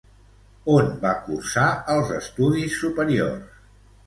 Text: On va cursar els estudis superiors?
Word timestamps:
On 0.75 0.87
va 1.03 1.11
cursar 1.27 1.67
els 1.97 2.15
estudis 2.17 2.79
superiors? 2.81 3.63